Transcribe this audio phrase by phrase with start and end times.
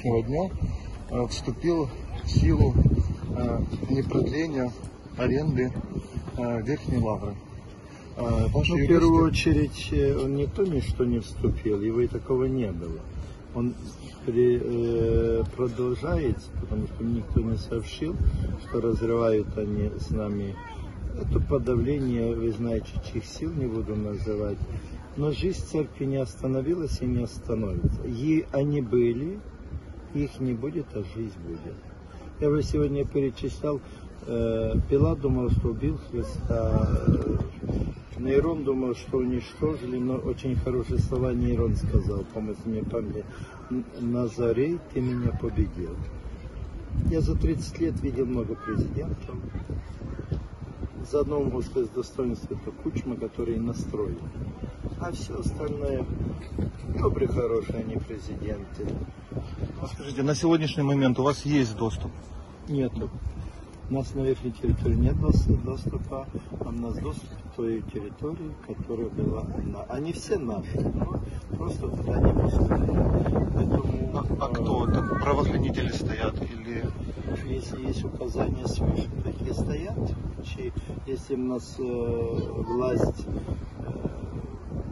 [0.00, 0.50] сегодняшнего дня
[1.10, 1.88] э, вступил
[2.24, 2.74] в силу
[3.36, 4.70] э, непродления
[5.16, 5.72] аренды
[6.36, 7.34] э, Верхней Лавры.
[8.16, 9.92] Ваши Ну, в первую очередь,
[10.22, 13.00] он никто ни что не вступил, его и такого не было.
[13.54, 13.74] Он
[14.26, 18.14] при- э, продолжается, потому что никто не сообщил,
[18.66, 20.54] что разрывают они с нами
[21.20, 24.58] это подавление, вы знаете, чьих сил не буду называть.
[25.16, 28.02] Но жизнь церкви не остановилась и не остановится.
[28.04, 29.38] И они были,
[30.14, 31.74] их не будет, а жизнь будет.
[32.40, 33.80] Я бы сегодня перечислял,
[34.26, 37.36] э, Пилат думал, что убил Христа, э,
[38.18, 43.24] Нейрон думал, что уничтожили, но очень хорошие слова Нейрон сказал, если мне память,
[43.70, 45.96] «Н- Назарей, ты меня победил.
[47.10, 49.36] Я за 30 лет видел много президентов.
[51.10, 54.18] Заодно могу сказать достоинство это Кучма, который настроил.
[55.00, 56.04] А все остальное
[57.00, 58.86] добрые, хорошие они президенты.
[59.82, 62.10] А Скажите, на сегодняшний момент у вас есть доступ?
[62.68, 63.08] Нету.
[63.88, 66.28] У нас на верхней территории нет дос- доступа,
[66.60, 69.82] а у нас доступ к той территории, которая была на...
[69.84, 71.18] Они все наши, но
[71.56, 73.52] просто туда не пускают.
[73.54, 74.86] Поэтому, А, а кто?
[74.86, 76.84] э, Там правоохранители стоят или...
[77.48, 79.98] Если есть указания свыше, такие стоят.
[81.06, 83.92] Если у нас э, власть э,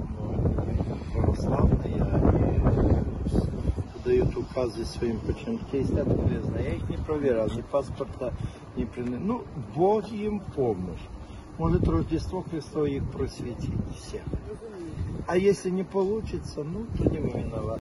[0.09, 2.59] ну, православная, они
[3.29, 3.49] с-
[4.85, 6.59] своим почему есть полезно.
[6.59, 8.35] Я их не проверял, ни паспорта,
[8.77, 11.01] ни прин- Ну, Бог им помощь.
[11.59, 14.23] Может Рождество Христово их просветить всех.
[15.27, 17.77] А если не получится, ну, то не мы виноваты.